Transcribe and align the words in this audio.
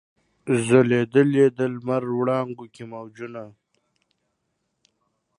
ځلېدل 0.67 1.29
یې 1.39 1.47
د 1.57 1.59
لمر 1.73 2.03
وړانګو 2.17 2.65
کي 2.73 2.83
موجونه 2.91 3.43